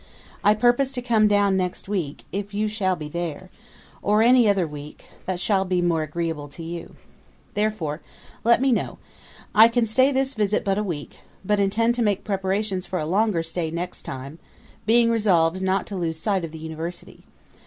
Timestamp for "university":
16.57-17.23